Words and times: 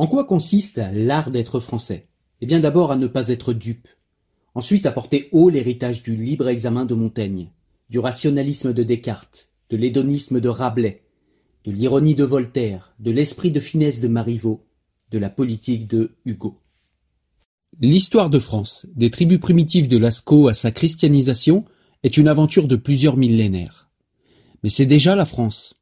En 0.00 0.06
quoi 0.06 0.24
consiste 0.24 0.80
l'art 0.94 1.30
d'être 1.30 1.60
français? 1.60 2.06
Eh 2.40 2.46
bien 2.46 2.58
d'abord 2.58 2.90
à 2.90 2.96
ne 2.96 3.06
pas 3.06 3.28
être 3.28 3.52
dupe. 3.52 3.86
Ensuite 4.54 4.86
à 4.86 4.92
porter 4.92 5.28
haut 5.30 5.50
l'héritage 5.50 6.02
du 6.02 6.16
libre 6.16 6.48
examen 6.48 6.86
de 6.86 6.94
Montaigne, 6.94 7.50
du 7.90 7.98
rationalisme 7.98 8.72
de 8.72 8.82
Descartes, 8.82 9.50
de 9.68 9.76
l'hédonisme 9.76 10.40
de 10.40 10.48
Rabelais, 10.48 11.02
de 11.66 11.70
l'ironie 11.70 12.14
de 12.14 12.24
Voltaire, 12.24 12.94
de 12.98 13.10
l'esprit 13.10 13.50
de 13.50 13.60
finesse 13.60 14.00
de 14.00 14.08
Marivaux, 14.08 14.64
de 15.10 15.18
la 15.18 15.28
politique 15.28 15.86
de 15.86 16.12
Hugo. 16.24 16.56
L'histoire 17.78 18.30
de 18.30 18.38
France, 18.38 18.86
des 18.96 19.10
tribus 19.10 19.38
primitives 19.38 19.86
de 19.86 19.98
Lascaux 19.98 20.48
à 20.48 20.54
sa 20.54 20.70
christianisation, 20.70 21.66
est 22.04 22.16
une 22.16 22.28
aventure 22.28 22.68
de 22.68 22.76
plusieurs 22.76 23.18
millénaires. 23.18 23.90
Mais 24.62 24.70
c'est 24.70 24.86
déjà 24.86 25.14
la 25.14 25.26
France. 25.26 25.74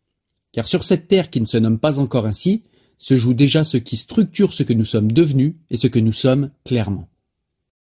Car 0.50 0.66
sur 0.66 0.82
cette 0.82 1.06
terre 1.06 1.30
qui 1.30 1.40
ne 1.40 1.46
se 1.46 1.56
nomme 1.56 1.78
pas 1.78 2.00
encore 2.00 2.26
ainsi, 2.26 2.64
se 2.98 3.16
joue 3.16 3.34
déjà 3.34 3.64
ce 3.64 3.76
qui 3.76 3.96
structure 3.96 4.52
ce 4.52 4.62
que 4.62 4.72
nous 4.72 4.84
sommes 4.84 5.12
devenus 5.12 5.54
et 5.70 5.76
ce 5.76 5.86
que 5.86 5.98
nous 5.98 6.12
sommes 6.12 6.50
clairement. 6.64 7.08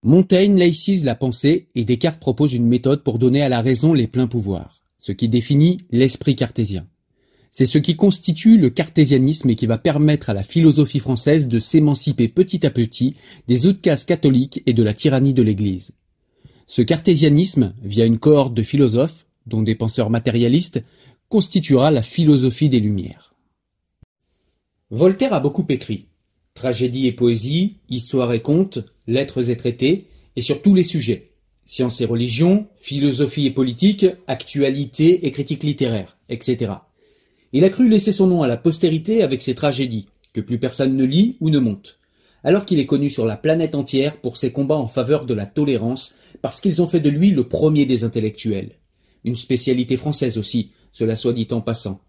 Montaigne 0.03 0.59
laïcise 0.59 1.05
la 1.05 1.15
pensée 1.15 1.69
et 1.75 1.85
Descartes 1.85 2.21
propose 2.21 2.53
une 2.53 2.67
méthode 2.67 3.03
pour 3.03 3.19
donner 3.19 3.43
à 3.43 3.49
la 3.49 3.63
raison 3.63 3.95
les 3.95 4.07
pleins 4.07 4.27
pouvoirs, 4.27 4.83
ce 4.99 5.13
qui 5.13 5.29
définit 5.29 5.79
l'esprit 5.91 6.37
cartésien. 6.37 6.87
C'est 7.53 7.67
ce 7.67 7.79
qui 7.79 7.95
constitue 7.95 8.59
le 8.59 8.69
cartésianisme 8.69 9.49
et 9.49 9.55
qui 9.55 9.67
va 9.67 9.79
permettre 9.79 10.29
à 10.29 10.35
la 10.35 10.43
philosophie 10.43 10.99
française 10.99 11.47
de 11.47 11.61
s'émanciper 11.61 12.27
petit 12.29 12.67
à 12.67 12.71
petit 12.71 13.15
des 13.47 13.67
outcases 13.67 14.05
catholiques 14.05 14.63
et 14.67 14.73
de 14.73 14.83
la 14.83 14.93
tyrannie 14.93 15.35
de 15.35 15.43
l'Église. 15.43 15.93
Ce 16.67 16.83
cartésianisme, 16.83 17.73
via 17.83 18.07
une 18.07 18.19
cohorte 18.19 18.55
de 18.55 18.63
philosophes, 18.63 19.25
dont 19.47 19.63
des 19.63 19.75
penseurs 19.75 20.11
matérialistes, 20.11 20.83
constituera 21.29 21.91
la 21.91 22.03
philosophie 22.03 22.69
des 22.69 22.81
Lumières. 22.81 23.34
Voltaire 24.95 25.35
a 25.35 25.41
beaucoup 25.41 25.67
écrit. 25.71 26.07
Tragédie 26.55 27.09
et 27.09 27.13
poésie, 27.13 27.79
histoire 27.89 28.33
et 28.33 28.43
contes, 28.43 28.79
lettres 29.09 29.51
et 29.51 29.57
traités, 29.57 30.07
et 30.37 30.41
sur 30.41 30.63
tous 30.63 30.73
les 30.73 30.85
sujets. 30.85 31.33
Science 31.67 32.01
et 32.01 32.05
religion, 32.05 32.69
philosophie 32.77 33.47
et 33.47 33.51
politique, 33.51 34.07
actualité 34.29 35.27
et 35.27 35.33
critique 35.33 35.65
littéraire, 35.65 36.17
etc. 36.29 36.75
Il 37.53 37.65
a 37.65 37.71
cru 37.71 37.89
laisser 37.89 38.13
son 38.13 38.29
nom 38.29 38.45
à 38.45 38.47
la 38.47 38.57
postérité 38.57 39.25
avec 39.25 39.43
ses 39.43 39.57
tragédies, 39.57 40.07
que 40.33 40.41
plus 40.41 40.61
personne 40.61 40.97
ne 40.97 41.05
lit 41.05 41.39
ou 41.41 41.51
ne 41.51 41.59
monte, 41.59 41.99
alors 42.45 42.65
qu'il 42.65 42.79
est 42.79 42.87
connu 42.87 43.11
sur 43.11 43.27
la 43.27 43.37
planète 43.37 43.75
entière 43.75 44.19
pour 44.19 44.37
ses 44.37 44.53
combats 44.53 44.77
en 44.77 44.87
faveur 44.87 45.27
de 45.27 45.35
la 45.35 45.47
tolérance, 45.47 46.15
parce 46.41 46.61
qu'ils 46.61 46.81
ont 46.81 46.87
fait 46.87 47.01
de 47.01 47.11
lui 47.11 47.33
le 47.33 47.49
premier 47.49 47.85
des 47.85 48.05
intellectuels. 48.05 48.79
Une 49.25 49.35
spécialité 49.35 49.97
française 49.97 50.39
aussi, 50.39 50.71
cela 50.93 51.17
soit 51.17 51.33
dit 51.33 51.49
en 51.51 51.63
passant. 51.63 52.01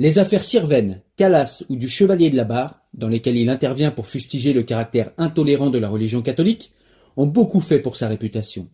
Les 0.00 0.18
affaires 0.18 0.44
Sirven, 0.44 1.02
Calas 1.18 1.62
ou 1.68 1.76
du 1.76 1.86
Chevalier 1.86 2.30
de 2.30 2.36
la 2.36 2.44
Barre, 2.44 2.80
dans 2.94 3.08
lesquelles 3.08 3.36
il 3.36 3.50
intervient 3.50 3.90
pour 3.90 4.06
fustiger 4.06 4.54
le 4.54 4.62
caractère 4.62 5.12
intolérant 5.18 5.68
de 5.68 5.76
la 5.76 5.90
religion 5.90 6.22
catholique, 6.22 6.72
ont 7.18 7.26
beaucoup 7.26 7.60
fait 7.60 7.80
pour 7.80 7.96
sa 7.96 8.08
réputation. 8.08 8.70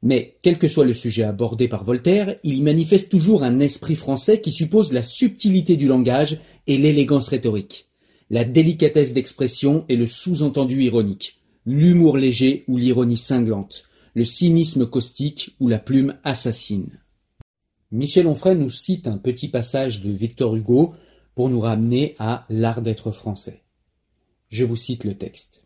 Mais, 0.00 0.36
quel 0.42 0.58
que 0.58 0.68
soit 0.68 0.84
le 0.84 0.94
sujet 0.94 1.24
abordé 1.24 1.66
par 1.66 1.82
Voltaire, 1.82 2.36
il 2.44 2.56
y 2.56 2.62
manifeste 2.62 3.10
toujours 3.10 3.42
un 3.42 3.58
esprit 3.58 3.96
français 3.96 4.40
qui 4.40 4.52
suppose 4.52 4.92
la 4.92 5.02
subtilité 5.02 5.74
du 5.74 5.88
langage 5.88 6.38
et 6.68 6.78
l'élégance 6.78 7.26
rhétorique, 7.26 7.88
la 8.30 8.44
délicatesse 8.44 9.14
d'expression 9.14 9.86
et 9.88 9.96
le 9.96 10.06
sous-entendu 10.06 10.84
ironique, 10.84 11.40
l'humour 11.66 12.16
léger 12.16 12.62
ou 12.68 12.76
l'ironie 12.76 13.16
cinglante, 13.16 13.86
le 14.14 14.24
cynisme 14.24 14.86
caustique 14.86 15.56
ou 15.58 15.66
la 15.66 15.80
plume 15.80 16.14
assassine. 16.22 17.00
Michel 17.90 18.26
Onfray 18.26 18.54
nous 18.54 18.68
cite 18.68 19.08
un 19.08 19.16
petit 19.16 19.48
passage 19.48 20.02
de 20.02 20.10
Victor 20.10 20.54
Hugo 20.54 20.94
pour 21.34 21.48
nous 21.48 21.60
ramener 21.60 22.16
à 22.18 22.44
l'art 22.50 22.82
d'être 22.82 23.12
français. 23.12 23.62
Je 24.50 24.66
vous 24.66 24.76
cite 24.76 25.04
le 25.04 25.14
texte. 25.14 25.64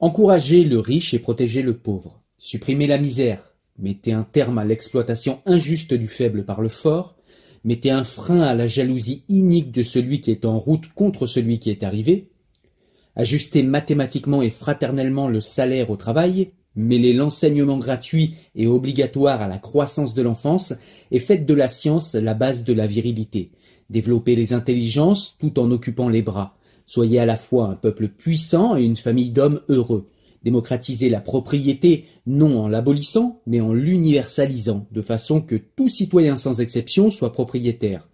Encouragez 0.00 0.64
le 0.64 0.78
riche 0.78 1.12
et 1.12 1.18
protégez 1.18 1.60
le 1.60 1.76
pauvre. 1.76 2.22
Supprimez 2.38 2.86
la 2.86 2.96
misère. 2.96 3.54
Mettez 3.78 4.12
un 4.12 4.22
terme 4.22 4.56
à 4.56 4.64
l'exploitation 4.64 5.42
injuste 5.44 5.92
du 5.92 6.08
faible 6.08 6.46
par 6.46 6.62
le 6.62 6.70
fort. 6.70 7.16
Mettez 7.64 7.90
un 7.90 8.04
frein 8.04 8.40
à 8.40 8.54
la 8.54 8.66
jalousie 8.66 9.24
inique 9.28 9.72
de 9.72 9.82
celui 9.82 10.22
qui 10.22 10.30
est 10.30 10.46
en 10.46 10.58
route 10.58 10.88
contre 10.94 11.26
celui 11.26 11.58
qui 11.58 11.68
est 11.68 11.82
arrivé. 11.82 12.30
Ajustez 13.14 13.62
mathématiquement 13.62 14.40
et 14.40 14.50
fraternellement 14.50 15.28
le 15.28 15.42
salaire 15.42 15.90
au 15.90 15.96
travail 15.96 16.52
Mêlez 16.76 17.12
l'enseignement 17.12 17.78
gratuit 17.78 18.34
et 18.54 18.66
obligatoire 18.66 19.40
à 19.40 19.48
la 19.48 19.58
croissance 19.58 20.14
de 20.14 20.22
l'enfance 20.22 20.74
et 21.10 21.20
faites 21.20 21.46
de 21.46 21.54
la 21.54 21.68
science 21.68 22.14
la 22.14 22.34
base 22.34 22.64
de 22.64 22.72
la 22.72 22.86
virilité. 22.86 23.50
Développez 23.90 24.34
les 24.34 24.52
intelligences 24.52 25.36
tout 25.38 25.58
en 25.60 25.70
occupant 25.70 26.08
les 26.08 26.22
bras. 26.22 26.56
Soyez 26.86 27.18
à 27.18 27.26
la 27.26 27.36
fois 27.36 27.68
un 27.68 27.74
peuple 27.74 28.08
puissant 28.08 28.76
et 28.76 28.82
une 28.82 28.96
famille 28.96 29.30
d'hommes 29.30 29.60
heureux. 29.68 30.08
Démocratisez 30.42 31.08
la 31.08 31.20
propriété, 31.20 32.04
non 32.26 32.58
en 32.58 32.68
l'abolissant, 32.68 33.40
mais 33.46 33.60
en 33.60 33.72
l'universalisant, 33.72 34.86
de 34.90 35.00
façon 35.00 35.40
que 35.40 35.56
tout 35.56 35.88
citoyen 35.88 36.36
sans 36.36 36.60
exception 36.60 37.10
soit 37.10 37.32
propriétaire. 37.32 38.08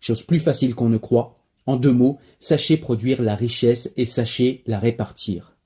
Chose 0.00 0.22
plus 0.22 0.40
facile 0.40 0.74
qu'on 0.74 0.90
ne 0.90 0.98
croit. 0.98 1.38
En 1.64 1.76
deux 1.76 1.92
mots, 1.92 2.18
sachez 2.40 2.76
produire 2.76 3.22
la 3.22 3.36
richesse 3.36 3.90
et 3.96 4.04
sachez 4.04 4.62
la 4.66 4.80
répartir. 4.80 5.56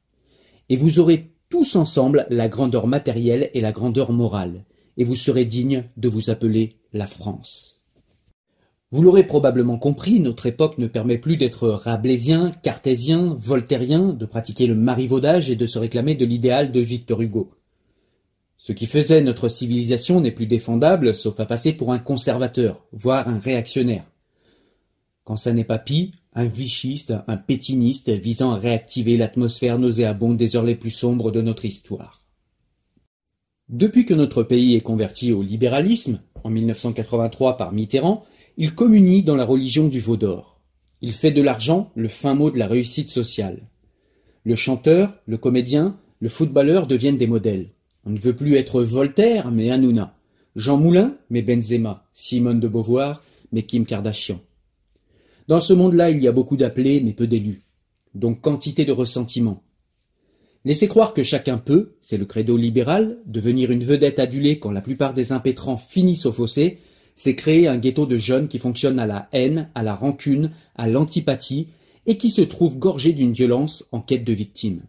Et 0.68 0.76
vous 0.76 0.98
aurez 1.00 1.30
tous 1.56 1.76
ensemble 1.76 2.26
la 2.28 2.50
grandeur 2.50 2.86
matérielle 2.86 3.50
et 3.54 3.62
la 3.62 3.72
grandeur 3.72 4.12
morale, 4.12 4.66
et 4.98 5.04
vous 5.04 5.14
serez 5.14 5.46
digne 5.46 5.84
de 5.96 6.06
vous 6.06 6.28
appeler 6.28 6.74
la 6.92 7.06
France. 7.06 7.80
Vous 8.92 9.00
l'aurez 9.00 9.26
probablement 9.26 9.78
compris, 9.78 10.20
notre 10.20 10.44
époque 10.44 10.76
ne 10.76 10.86
permet 10.86 11.16
plus 11.16 11.38
d'être 11.38 11.70
rabelaisien, 11.70 12.50
cartésien, 12.62 13.34
voltairien, 13.40 14.12
de 14.12 14.26
pratiquer 14.26 14.66
le 14.66 14.74
marivaudage 14.74 15.50
et 15.50 15.56
de 15.56 15.64
se 15.64 15.78
réclamer 15.78 16.14
de 16.14 16.26
l'idéal 16.26 16.72
de 16.72 16.80
Victor 16.80 17.22
Hugo. 17.22 17.50
Ce 18.58 18.72
qui 18.72 18.84
faisait 18.84 19.22
notre 19.22 19.48
civilisation 19.48 20.20
n'est 20.20 20.32
plus 20.32 20.46
défendable, 20.46 21.14
sauf 21.14 21.40
à 21.40 21.46
passer 21.46 21.72
pour 21.72 21.90
un 21.90 21.98
conservateur, 21.98 22.84
voire 22.92 23.30
un 23.30 23.38
réactionnaire. 23.38 24.04
Quand 25.24 25.36
ça 25.36 25.54
n'est 25.54 25.64
pas 25.64 25.78
pis, 25.78 26.12
un 26.36 26.44
vichiste, 26.44 27.14
un 27.26 27.38
pétiniste 27.38 28.10
visant 28.10 28.52
à 28.52 28.58
réactiver 28.58 29.16
l'atmosphère 29.16 29.78
nauséabonde 29.78 30.36
des 30.36 30.54
heures 30.54 30.64
les 30.64 30.74
plus 30.74 30.90
sombres 30.90 31.32
de 31.32 31.40
notre 31.40 31.64
histoire. 31.64 32.20
Depuis 33.70 34.04
que 34.04 34.12
notre 34.12 34.42
pays 34.42 34.76
est 34.76 34.82
converti 34.82 35.32
au 35.32 35.42
libéralisme, 35.42 36.20
en 36.44 36.50
1983 36.50 37.56
par 37.56 37.72
Mitterrand, 37.72 38.24
il 38.58 38.74
communie 38.74 39.22
dans 39.22 39.34
la 39.34 39.46
religion 39.46 39.88
du 39.88 39.98
veau 39.98 40.18
d'or. 40.18 40.60
Il 41.00 41.12
fait 41.12 41.32
de 41.32 41.40
l'argent 41.40 41.90
le 41.96 42.08
fin 42.08 42.34
mot 42.34 42.50
de 42.50 42.58
la 42.58 42.68
réussite 42.68 43.08
sociale. 43.08 43.62
Le 44.44 44.54
chanteur, 44.56 45.14
le 45.26 45.38
comédien, 45.38 45.98
le 46.20 46.28
footballeur 46.28 46.86
deviennent 46.86 47.18
des 47.18 47.26
modèles. 47.26 47.70
On 48.04 48.10
ne 48.10 48.20
veut 48.20 48.36
plus 48.36 48.56
être 48.56 48.82
Voltaire, 48.82 49.50
mais 49.50 49.70
Hanouna. 49.70 50.16
Jean 50.54 50.76
Moulin, 50.76 51.16
mais 51.30 51.42
Benzema. 51.42 52.06
Simone 52.12 52.60
de 52.60 52.68
Beauvoir, 52.68 53.22
mais 53.52 53.62
Kim 53.62 53.86
Kardashian. 53.86 54.40
Dans 55.48 55.60
ce 55.60 55.72
monde-là, 55.72 56.10
il 56.10 56.22
y 56.22 56.28
a 56.28 56.32
beaucoup 56.32 56.56
d'appelés, 56.56 57.00
mais 57.00 57.12
peu 57.12 57.26
d'élus. 57.26 57.62
Donc 58.14 58.40
quantité 58.40 58.84
de 58.84 58.92
ressentiments. 58.92 59.62
Laisser 60.64 60.88
croire 60.88 61.14
que 61.14 61.22
chacun 61.22 61.58
peut, 61.58 61.94
c'est 62.00 62.18
le 62.18 62.24
credo 62.24 62.56
libéral, 62.56 63.18
devenir 63.26 63.70
une 63.70 63.84
vedette 63.84 64.18
adulée 64.18 64.58
quand 64.58 64.72
la 64.72 64.80
plupart 64.80 65.14
des 65.14 65.30
impétrants 65.30 65.76
finissent 65.76 66.26
au 66.26 66.32
fossé, 66.32 66.80
c'est 67.14 67.36
créer 67.36 67.68
un 67.68 67.78
ghetto 67.78 68.04
de 68.06 68.16
jeunes 68.16 68.48
qui 68.48 68.58
fonctionne 68.58 68.98
à 68.98 69.06
la 69.06 69.28
haine, 69.32 69.70
à 69.76 69.84
la 69.84 69.94
rancune, 69.94 70.50
à 70.74 70.88
l'antipathie, 70.88 71.68
et 72.06 72.16
qui 72.16 72.30
se 72.30 72.42
trouve 72.42 72.78
gorgé 72.78 73.12
d'une 73.12 73.32
violence 73.32 73.86
en 73.92 74.00
quête 74.00 74.24
de 74.24 74.32
victimes. 74.32 74.82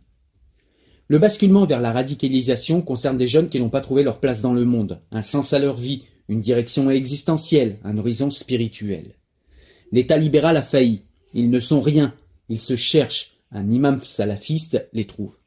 Le 1.07 1.19
basculement 1.19 1.65
vers 1.65 1.79
la 1.79 1.91
radicalisation 1.91 2.81
concerne 2.81 3.17
des 3.17 3.27
jeunes 3.27 3.49
qui 3.49 3.59
n'ont 3.59 3.69
pas 3.69 3.81
trouvé 3.81 4.01
leur 4.01 4.19
place 4.19 4.41
dans 4.41 4.53
le 4.53 4.65
monde, 4.65 4.99
un 5.11 5.21
sens 5.21 5.53
à 5.53 5.59
leur 5.59 5.77
vie, 5.77 6.03
une 6.27 6.41
direction 6.41 6.89
existentielle, 6.89 7.77
un 7.83 7.97
horizon 7.97 8.31
spirituel. 8.31 9.16
L'État 9.91 10.17
libéral 10.17 10.57
a 10.57 10.61
failli. 10.61 11.03
Ils 11.33 11.49
ne 11.49 11.59
sont 11.59 11.81
rien. 11.81 12.13
Ils 12.49 12.59
se 12.59 12.75
cherchent. 12.75 13.31
Un 13.51 13.69
imam 13.71 14.01
salafiste 14.01 14.87
les 14.93 15.05
trouve. 15.05 15.37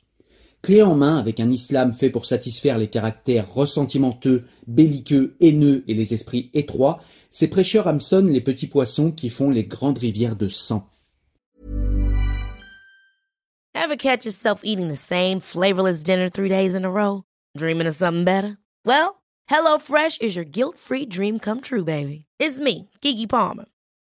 Clé 0.63 0.83
en 0.83 0.95
main, 0.95 1.17
avec 1.17 1.41
un 1.41 1.51
islam 1.51 1.93
fait 1.93 2.11
pour 2.11 2.27
satisfaire 2.27 2.77
les 2.77 2.89
caractères 2.89 3.53
ressentimenteux, 3.53 4.45
belliqueux, 4.67 5.35
haineux 5.41 5.85
et 5.89 5.95
les 5.95 6.13
esprits 6.13 6.51
étroits, 6.53 7.03
ces 7.31 7.49
prêcheurs 7.49 7.89
hameçonnent 7.89 8.31
les 8.31 8.43
petits 8.43 8.67
poissons 8.67 9.11
qui 9.11 9.31
font 9.31 9.51
les 9.51 9.65
grandes 9.65 9.99
rivières 9.99 10.37
de 10.37 10.49
sang. 10.49 10.87
Ever 13.75 13.97
catch 13.97 14.25
yourself 14.25 14.61
eating 14.63 14.89
the 14.89 14.97
same 14.97 15.41
flavorless 15.41 16.03
dinner 16.03 16.29
three 16.29 16.51
days 16.51 16.75
in 16.75 16.85
a 16.85 16.91
row? 16.91 17.23
Dreaming 17.57 17.87
of 17.87 17.95
something 17.95 18.25
better? 18.25 18.59
Well, 18.85 19.23
HelloFresh 19.51 20.21
is 20.21 20.37
your 20.37 20.45
guilt-free 20.45 21.07
dream 21.07 21.39
come 21.39 21.61
true, 21.61 21.85
baby. 21.85 22.27
It's 22.39 22.59
me, 22.59 22.91
Kiki 23.01 23.27
Palmer. 23.27 23.65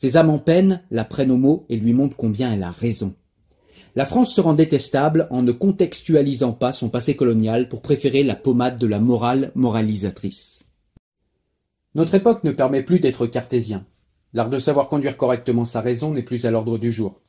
Ces 0.00 0.16
âmes 0.16 0.30
en 0.30 0.38
peine 0.38 0.80
la 0.90 1.04
prennent 1.04 1.30
au 1.30 1.36
mot 1.36 1.66
et 1.68 1.76
lui 1.76 1.92
montrent 1.92 2.16
combien 2.16 2.50
elle 2.50 2.62
a 2.62 2.70
raison. 2.70 3.14
La 3.94 4.06
France 4.06 4.34
se 4.34 4.40
rend 4.40 4.54
détestable 4.54 5.28
en 5.30 5.42
ne 5.42 5.52
contextualisant 5.52 6.52
pas 6.52 6.72
son 6.72 6.88
passé 6.88 7.16
colonial 7.16 7.68
pour 7.68 7.82
préférer 7.82 8.22
la 8.22 8.34
pommade 8.34 8.78
de 8.78 8.86
la 8.86 8.98
morale 8.98 9.52
moralisatrice. 9.54 10.64
Notre 11.94 12.14
époque 12.14 12.44
ne 12.44 12.52
permet 12.52 12.82
plus 12.82 12.98
d'être 12.98 13.26
cartésien. 13.26 13.84
L'art 14.32 14.48
de 14.48 14.58
savoir 14.58 14.88
conduire 14.88 15.18
correctement 15.18 15.66
sa 15.66 15.82
raison 15.82 16.14
n'est 16.14 16.22
plus 16.22 16.46
à 16.46 16.50
l'ordre 16.50 16.78
du 16.78 16.90
jour. 16.90 17.20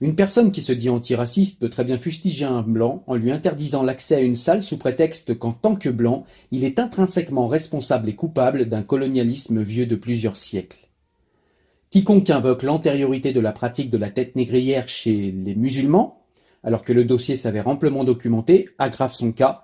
Une 0.00 0.14
personne 0.14 0.52
qui 0.52 0.62
se 0.62 0.72
dit 0.72 0.90
antiraciste 0.90 1.58
peut 1.58 1.70
très 1.70 1.82
bien 1.82 1.98
fustiger 1.98 2.44
un 2.44 2.62
blanc 2.62 3.02
en 3.08 3.16
lui 3.16 3.32
interdisant 3.32 3.82
l'accès 3.82 4.14
à 4.14 4.20
une 4.20 4.36
salle 4.36 4.62
sous 4.62 4.78
prétexte 4.78 5.36
qu'en 5.36 5.52
tant 5.52 5.74
que 5.74 5.88
blanc, 5.88 6.26
il 6.52 6.64
est 6.64 6.78
intrinsèquement 6.78 7.48
responsable 7.48 8.08
et 8.08 8.14
coupable 8.14 8.66
d'un 8.66 8.82
colonialisme 8.84 9.62
vieux 9.62 9.86
de 9.86 9.96
plusieurs 9.96 10.36
siècles. 10.36 10.83
Quiconque 11.94 12.30
invoque 12.30 12.64
l'antériorité 12.64 13.32
de 13.32 13.38
la 13.38 13.52
pratique 13.52 13.88
de 13.88 13.98
la 13.98 14.10
tête 14.10 14.34
négrière 14.34 14.88
chez 14.88 15.30
les 15.30 15.54
musulmans, 15.54 16.24
alors 16.64 16.82
que 16.82 16.92
le 16.92 17.04
dossier 17.04 17.36
s'avère 17.36 17.68
amplement 17.68 18.02
documenté, 18.02 18.68
aggrave 18.78 19.12
son 19.12 19.30
cas 19.30 19.62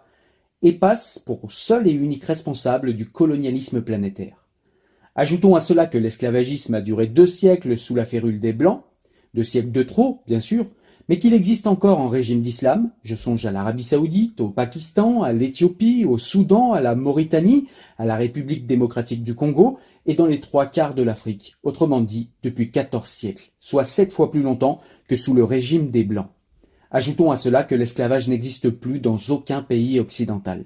et 0.63 0.71
passe 0.71 1.19
pour 1.19 1.51
seul 1.51 1.89
et 1.89 1.91
unique 1.91 2.23
responsable 2.23 2.95
du 2.95 3.05
colonialisme 3.05 3.83
planétaire. 3.83 4.47
Ajoutons 5.17 5.57
à 5.57 5.61
cela 5.61 5.89
que 5.89 5.99
l'esclavagisme 5.99 6.75
a 6.75 6.81
duré 6.81 7.09
deux 7.09 7.27
siècles 7.27 7.77
sous 7.77 7.97
la 7.97 8.05
férule 8.05 8.39
des 8.39 8.53
Blancs, 8.53 8.85
deux 9.35 9.43
siècles 9.43 9.73
de 9.73 9.83
trop, 9.83 10.23
bien 10.29 10.39
sûr, 10.39 10.67
mais 11.11 11.19
qu'il 11.19 11.35
existe 11.35 11.67
encore 11.67 11.99
en 11.99 12.07
régime 12.07 12.41
d'islam, 12.41 12.93
je 13.03 13.17
songe 13.17 13.45
à 13.45 13.51
l'Arabie 13.51 13.83
saoudite, 13.83 14.41
au 14.41 14.49
Pakistan, 14.49 15.25
à 15.25 15.33
l'Éthiopie, 15.33 16.05
au 16.05 16.19
Soudan, 16.19 16.73
à 16.73 16.81
la 16.81 16.95
Mauritanie, 16.95 17.67
à 17.99 18.05
la 18.05 18.15
République 18.15 18.65
démocratique 18.65 19.25
du 19.25 19.35
Congo, 19.35 19.81
et 20.07 20.15
dans 20.15 20.27
les 20.27 20.39
trois 20.39 20.67
quarts 20.67 20.95
de 20.95 21.03
l'Afrique, 21.03 21.57
autrement 21.65 22.01
dit 22.01 22.31
depuis 22.45 22.71
quatorze 22.71 23.09
siècles, 23.09 23.51
soit 23.59 23.83
sept 23.83 24.13
fois 24.13 24.31
plus 24.31 24.43
longtemps 24.43 24.83
que 25.09 25.17
sous 25.17 25.35
le 25.35 25.43
régime 25.43 25.91
des 25.91 26.05
Blancs. 26.05 26.31
Ajoutons 26.93 27.33
à 27.33 27.37
cela 27.37 27.65
que 27.65 27.75
l'esclavage 27.75 28.29
n'existe 28.29 28.71
plus 28.71 29.01
dans 29.01 29.17
aucun 29.31 29.63
pays 29.63 29.99
occidental. 29.99 30.65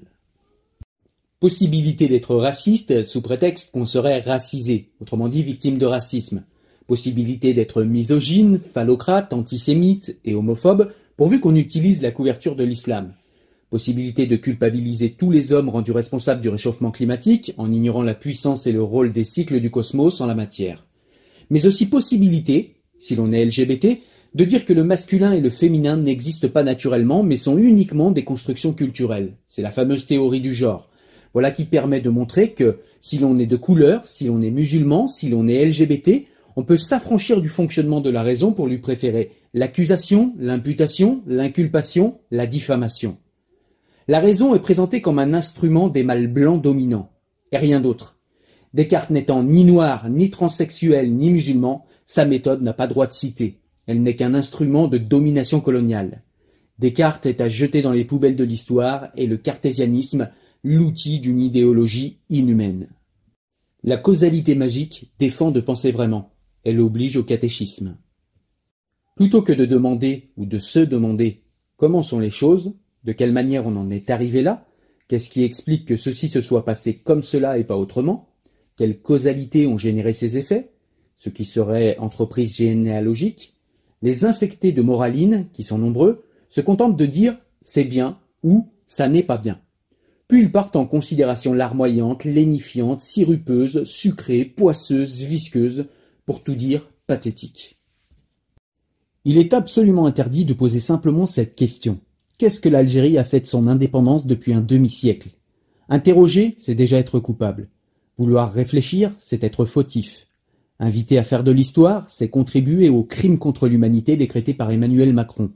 Possibilité 1.41 2.07
d'être 2.07 2.37
raciste 2.37 3.05
sous 3.05 3.23
prétexte 3.23 3.71
qu'on 3.71 3.87
serait 3.87 4.21
racisé, 4.21 4.91
autrement 5.01 5.29
dit 5.29 5.43
victime 5.43 5.79
de 5.79 5.87
racisme. 5.87 6.45
Possibilité 6.87 7.55
d'être 7.55 7.83
misogyne, 7.83 8.59
phallocrate, 8.59 9.33
antisémite 9.33 10.19
et 10.25 10.35
homophobe, 10.35 10.91
pourvu 11.17 11.41
qu'on 11.41 11.55
utilise 11.55 12.03
la 12.03 12.11
couverture 12.11 12.57
de 12.57 12.65
l'islam 12.65 13.15
possibilité 13.75 14.27
de 14.29 14.37
culpabiliser 14.37 15.11
tous 15.11 15.33
les 15.33 15.53
hommes 15.53 15.69
rendus 15.69 15.91
responsables 15.91 16.41
du 16.41 16.49
réchauffement 16.49 16.93
climatique 16.93 17.55
en 17.57 17.73
ignorant 17.73 18.05
la 18.05 18.15
puissance 18.15 18.69
et 18.69 18.73
le 18.73 18.81
rôle 18.81 19.13
des 19.13 19.25
cycles 19.25 19.59
du 19.59 19.69
cosmos 19.69 20.21
en 20.21 20.27
la 20.27 20.37
matière. 20.37 20.87
Mais 21.51 21.67
aussi 21.67 21.87
possibilité, 21.87 22.77
si 23.01 23.17
l'on 23.17 23.33
est 23.33 23.45
LGBT, 23.45 23.99
de 24.37 24.45
dire 24.45 24.65
que 24.65 24.73
le 24.73 24.85
masculin 24.85 25.33
et 25.33 25.41
le 25.41 25.51
féminin 25.51 25.97
n'existent 25.97 26.49
pas 26.49 26.63
naturellement 26.63 27.25
mais 27.25 27.37
sont 27.37 27.59
uniquement 27.59 28.13
des 28.13 28.23
constructions 28.23 28.75
culturelles. 28.75 29.33
C'est 29.49 29.63
la 29.63 29.73
fameuse 29.73 30.07
théorie 30.07 30.41
du 30.41 30.55
genre. 30.55 30.89
Voilà 31.33 31.51
qui 31.51 31.65
permet 31.65 32.01
de 32.01 32.11
montrer 32.11 32.53
que 32.53 32.79
si 33.01 33.19
l'on 33.19 33.35
est 33.39 33.47
de 33.47 33.57
couleur, 33.57 34.07
si 34.07 34.27
l'on 34.27 34.41
est 34.41 34.53
musulman, 34.53 35.09
si 35.09 35.29
l'on 35.29 35.49
est 35.49 35.67
LGBT, 35.67 36.27
on 36.57 36.65
peut 36.65 36.79
s'affranchir 36.79 37.41
du 37.41 37.49
fonctionnement 37.49 38.01
de 38.01 38.11
la 38.11 38.23
raison 38.23 38.53
pour 38.53 38.67
lui 38.67 38.79
préférer 38.79 39.33
l'accusation, 39.55 40.35
l'imputation, 40.39 41.23
l'inculpation, 41.27 42.19
la 42.31 42.47
diffamation. 42.47 43.17
La 44.07 44.21
raison 44.21 44.55
est 44.55 44.61
présentée 44.61 45.01
comme 45.01 45.19
un 45.19 45.35
instrument 45.35 45.89
des 45.89 46.03
mâles 46.03 46.29
blancs 46.29 46.61
dominants, 46.61 47.11
et 47.53 47.57
rien 47.57 47.81
d'autre. 47.81 48.19
Descartes 48.75 49.11
n'étant 49.11 49.43
ni 49.43 49.65
noir, 49.65 50.11
ni 50.11 50.31
transsexuel, 50.31 51.15
ni 51.15 51.31
musulman, 51.31 51.87
sa 52.07 52.25
méthode 52.25 52.63
n'a 52.63 52.73
pas 52.73 52.87
droit 52.87 53.07
de 53.07 53.13
citer. 53.13 53.61
Elle 53.87 54.03
n'est 54.03 54.17
qu'un 54.17 54.35
instrument 54.35 54.89
de 54.89 54.99
domination 54.99 55.61
coloniale. 55.61 56.23
Descartes 56.79 57.27
est 57.27 57.41
à 57.41 57.49
jeter 57.49 57.83
dans 57.83 57.93
les 57.93 58.05
poubelles 58.05 58.37
de 58.37 58.45
l'histoire 58.45 59.09
et 59.17 59.27
le 59.27 59.37
cartésianisme, 59.37 60.31
l'outil 60.65 61.21
d'une 61.21 61.41
idéologie 61.41 62.19
inhumaine. 62.31 62.89
La 63.85 63.97
causalité 63.97 64.55
magique 64.55 65.13
défend 65.19 65.51
de 65.51 65.61
penser 65.61 65.93
vraiment. 65.93 66.34
Elle 66.65 66.81
oblige 66.81 67.17
au 67.17 67.23
catéchisme. 67.23 67.97
Plutôt 69.17 69.43
que 69.43 69.53
de 69.53 69.65
demander 69.65 70.31
ou 70.37 70.47
de 70.47 70.59
se 70.59 70.81
demander 70.81 71.43
comment 71.77 72.03
sont 72.03 72.19
les 72.19 72.31
choses, 72.31 72.75
de 73.05 73.13
quelle 73.13 73.33
manière 73.33 73.67
on 73.67 73.77
en 73.77 73.91
est 73.91 74.11
arrivé 74.11 74.43
là 74.43 74.67
Qu'est-ce 75.07 75.29
qui 75.29 75.45
explique 75.45 75.87
que 75.87 75.97
ceci 75.97 76.29
se 76.29 76.41
soit 76.41 76.65
passé 76.65 76.97
comme 76.97 77.23
cela 77.23 77.59
et 77.59 77.65
pas 77.65 77.77
autrement 77.77 78.35
quelles 78.77 79.01
causalités 79.01 79.67
ont 79.67 79.79
généré 79.79 80.13
ces 80.13 80.37
effets, 80.37 80.71
ce 81.17 81.29
qui 81.29 81.45
serait 81.45 81.97
entreprise 81.99 82.57
généalogique, 82.57 83.55
les 84.03 84.25
infectés 84.25 84.73
de 84.73 84.83
moraline, 84.83 85.47
qui 85.53 85.63
sont 85.63 85.79
nombreux, 85.79 86.25
se 86.49 86.61
contentent 86.61 86.97
de 86.97 87.07
dire 87.07 87.37
c'est 87.63 87.85
bien 87.85 88.19
ou 88.43 88.69
ça 88.87 89.09
n'est 89.09 89.23
pas 89.23 89.39
bien. 89.39 89.61
Puis 90.29 90.41
ils 90.41 90.53
partent 90.53 90.77
en 90.77 90.87
considération 90.87 91.53
larmoyante, 91.53 92.25
lénifiante, 92.25 93.01
sirupeuse, 93.01 93.85
sucrée, 93.85 94.45
poisseuse, 94.45 95.23
visqueuse, 95.23 95.87
pour 96.27 96.43
tout 96.43 96.55
dire 96.55 96.89
pathétique. 97.07 97.79
Il 99.25 99.39
est 99.39 99.55
absolument 99.55 100.07
interdit 100.07 100.45
de 100.45 100.53
poser 100.53 100.81
simplement 100.81 101.27
cette 101.27 101.57
question. 101.57 102.01
Qu'est-ce 102.39 102.61
que 102.61 102.69
l'Algérie 102.69 103.17
a 103.17 103.25
fait 103.25 103.41
de 103.41 103.47
son 103.47 103.69
indépendance 103.69 104.27
depuis 104.27 104.53
un 104.53 104.61
demi-siècle? 104.61 105.31
Interroger, 105.89 106.55
c'est 106.59 106.75
déjà 106.75 106.99
être 106.99 107.21
coupable. 107.21 107.69
Vouloir 108.19 108.53
réfléchir, 108.53 109.13
c'est 109.19 109.45
être 109.45 109.65
fautif. 109.65 110.27
Inviter 110.81 111.19
à 111.19 111.23
faire 111.23 111.45
de 111.45 111.53
l'histoire, 111.53 112.05
c'est 112.09 112.29
contribuer 112.29 112.89
au 112.89 113.05
crime 113.05 113.39
contre 113.39 113.69
l'humanité 113.69 114.17
décrété 114.17 114.55
par 114.55 114.71
Emmanuel 114.71 115.13
Macron. 115.13 115.51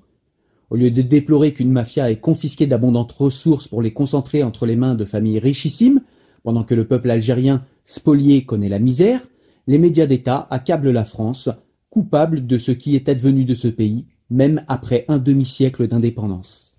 Au 0.70 0.76
lieu 0.76 0.90
de 0.90 1.02
déplorer 1.02 1.52
qu'une 1.52 1.72
mafia 1.72 2.10
ait 2.10 2.20
confisqué 2.20 2.66
d'abondantes 2.66 3.12
ressources 3.12 3.68
pour 3.68 3.82
les 3.82 3.92
concentrer 3.92 4.42
entre 4.42 4.66
les 4.66 4.76
mains 4.76 4.94
de 4.94 5.04
familles 5.04 5.38
richissimes, 5.38 6.02
pendant 6.42 6.62
que 6.62 6.74
le 6.74 6.86
peuple 6.86 7.10
algérien 7.10 7.64
spolié 7.84 8.44
connaît 8.44 8.68
la 8.68 8.78
misère, 8.78 9.26
les 9.68 9.78
médias 9.78 10.06
d'État 10.06 10.48
accablent 10.50 10.90
la 10.90 11.04
France, 11.04 11.50
coupable 11.90 12.46
de 12.46 12.56
ce 12.56 12.72
qui 12.72 12.96
est 12.96 13.10
advenu 13.10 13.44
de 13.44 13.52
ce 13.52 13.68
pays, 13.68 14.06
même 14.30 14.64
après 14.66 15.04
un 15.08 15.18
demi-siècle 15.18 15.86
d'indépendance. 15.86 16.74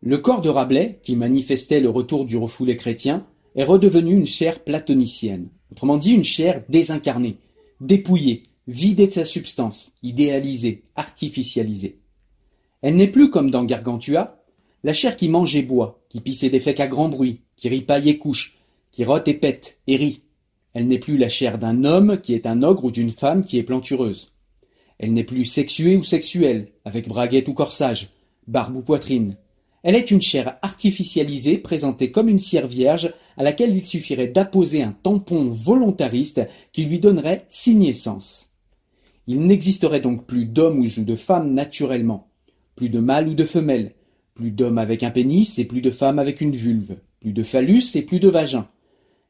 Le 0.00 0.16
corps 0.16 0.40
de 0.40 0.48
Rabelais, 0.48 1.00
qui 1.02 1.16
manifestait 1.16 1.80
le 1.80 1.90
retour 1.90 2.24
du 2.24 2.38
refoulé 2.38 2.78
chrétien, 2.78 3.26
est 3.56 3.64
redevenu 3.64 4.14
une 4.14 4.26
chair 4.26 4.64
platonicienne, 4.64 5.48
autrement 5.70 5.98
dit 5.98 6.12
une 6.12 6.24
chair 6.24 6.62
désincarnée, 6.70 7.36
dépouillée, 7.82 8.44
vidée 8.66 9.08
de 9.08 9.12
sa 9.12 9.26
substance, 9.26 9.92
idéalisée, 10.02 10.84
artificialisée. 10.96 11.98
Elle 12.80 12.96
n'est 12.96 13.06
plus 13.06 13.28
comme 13.28 13.50
dans 13.50 13.64
Gargantua, 13.64 14.42
la 14.82 14.94
chair 14.94 15.14
qui 15.14 15.28
mange 15.28 15.54
et 15.56 15.62
boit, 15.62 16.00
qui 16.08 16.20
pisse 16.20 16.42
et 16.42 16.48
défèque 16.48 16.80
à 16.80 16.86
grand 16.86 17.10
bruit, 17.10 17.42
qui 17.56 17.68
ripaille 17.68 18.08
et 18.08 18.16
couche, 18.16 18.56
qui 18.92 19.04
rote 19.04 19.28
et 19.28 19.34
pète 19.34 19.78
et 19.86 19.96
rit. 19.96 20.22
Elle 20.74 20.86
n'est 20.86 20.98
plus 20.98 21.16
la 21.16 21.28
chair 21.28 21.58
d'un 21.58 21.84
homme 21.84 22.20
qui 22.20 22.34
est 22.34 22.46
un 22.46 22.62
ogre 22.62 22.84
ou 22.84 22.90
d'une 22.90 23.10
femme 23.10 23.44
qui 23.44 23.58
est 23.58 23.62
plantureuse. 23.62 24.32
Elle 24.98 25.12
n'est 25.12 25.24
plus 25.24 25.44
sexuée 25.44 25.96
ou 25.96 26.02
sexuelle, 26.02 26.68
avec 26.84 27.08
braguette 27.08 27.48
ou 27.48 27.54
corsage, 27.54 28.10
barbe 28.46 28.76
ou 28.76 28.82
poitrine. 28.82 29.36
Elle 29.82 29.94
est 29.94 30.10
une 30.10 30.20
chair 30.20 30.58
artificialisée 30.62 31.58
présentée 31.58 32.10
comme 32.10 32.28
une 32.28 32.38
cire 32.38 32.66
vierge 32.66 33.14
à 33.36 33.44
laquelle 33.44 33.74
il 33.74 33.86
suffirait 33.86 34.28
d'apposer 34.28 34.82
un 34.82 34.92
tampon 35.02 35.48
volontariste 35.50 36.42
qui 36.72 36.84
lui 36.84 36.98
donnerait 36.98 37.46
six 37.48 37.74
naissances. 37.74 38.50
Il 39.26 39.42
n'existerait 39.42 40.00
donc 40.00 40.26
plus 40.26 40.46
d'homme 40.46 40.80
ou 40.80 40.86
de 40.86 41.14
femme 41.14 41.54
naturellement 41.54 42.28
plus 42.78 42.88
de 42.90 43.00
mâle 43.00 43.26
ou 43.26 43.34
de 43.34 43.42
femelle, 43.42 43.92
plus 44.34 44.52
d'hommes 44.52 44.78
avec 44.78 45.02
un 45.02 45.10
pénis 45.10 45.58
et 45.58 45.64
plus 45.64 45.80
de 45.80 45.90
femmes 45.90 46.20
avec 46.20 46.40
une 46.40 46.54
vulve, 46.54 46.96
plus 47.18 47.32
de 47.32 47.42
phallus 47.42 47.96
et 47.96 48.02
plus 48.02 48.20
de 48.20 48.28
vagin. 48.28 48.68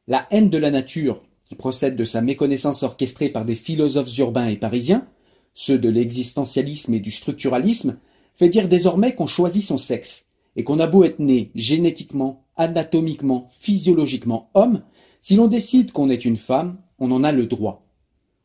La 0.07 0.27
haine 0.29 0.51
de 0.51 0.59
la 0.59 0.69
nature, 0.69 1.23
qui 1.49 1.55
procède 1.55 1.95
de 1.95 2.05
sa 2.05 2.21
méconnaissance 2.21 2.83
orchestrée 2.83 3.29
par 3.29 3.43
des 3.43 3.55
philosophes 3.55 4.15
urbains 4.19 4.47
et 4.47 4.57
parisiens, 4.57 5.07
ceux 5.55 5.79
de 5.79 5.89
l'existentialisme 5.89 6.93
et 6.93 6.99
du 6.99 7.09
structuralisme, 7.09 7.97
fait 8.35 8.49
dire 8.49 8.69
désormais 8.69 9.15
qu'on 9.15 9.27
choisit 9.27 9.63
son 9.63 9.79
sexe, 9.79 10.27
et 10.55 10.63
qu'on 10.63 10.79
a 10.79 10.85
beau 10.85 11.03
être 11.03 11.19
né 11.19 11.51
génétiquement, 11.55 12.45
anatomiquement, 12.55 13.49
physiologiquement 13.59 14.51
homme, 14.53 14.83
si 15.23 15.35
l'on 15.35 15.47
décide 15.47 15.91
qu'on 15.91 16.09
est 16.09 16.23
une 16.23 16.37
femme, 16.37 16.77
on 16.99 17.11
en 17.11 17.23
a 17.23 17.31
le 17.31 17.47
droit. 17.47 17.87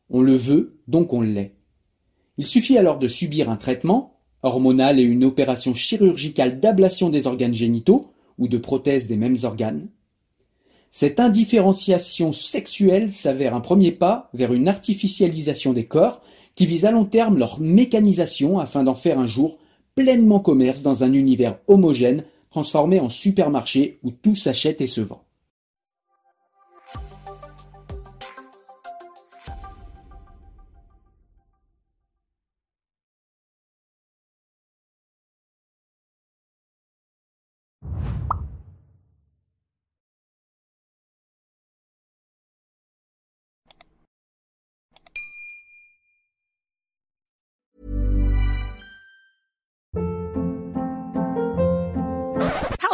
On 0.09 0.21
le 0.21 0.35
veut, 0.35 0.79
donc 0.87 1.13
on 1.13 1.21
l'est. 1.21 1.55
Il 2.37 2.45
suffit 2.45 2.77
alors 2.77 2.97
de 2.97 3.07
subir 3.07 3.51
un 3.51 3.55
traitement, 3.55 4.19
hormonale 4.41 4.99
et 4.99 5.03
une 5.03 5.25
opération 5.25 5.75
chirurgicale 5.75 6.59
d'ablation 6.59 7.09
des 7.09 7.27
organes 7.27 7.53
génitaux 7.53 8.11
ou 8.39 8.47
de 8.47 8.57
prothèse 8.57 9.07
des 9.07 9.15
mêmes 9.15 9.37
organes. 9.43 9.89
Cette 10.97 11.19
indifférenciation 11.19 12.31
sexuelle 12.31 13.11
s'avère 13.11 13.53
un 13.53 13.59
premier 13.59 13.91
pas 13.91 14.29
vers 14.33 14.53
une 14.53 14.69
artificialisation 14.69 15.73
des 15.73 15.83
corps 15.83 16.21
qui 16.55 16.65
vise 16.65 16.85
à 16.85 16.91
long 16.91 17.03
terme 17.03 17.37
leur 17.37 17.59
mécanisation 17.59 18.59
afin 18.61 18.81
d'en 18.81 18.95
faire 18.95 19.19
un 19.19 19.27
jour 19.27 19.57
pleinement 19.93 20.39
commerce 20.39 20.83
dans 20.83 21.03
un 21.03 21.11
univers 21.11 21.57
homogène 21.67 22.23
transformé 22.49 23.01
en 23.01 23.09
supermarché 23.09 23.99
où 24.03 24.11
tout 24.11 24.35
s'achète 24.35 24.79
et 24.79 24.87
se 24.87 25.01
vend. 25.01 25.24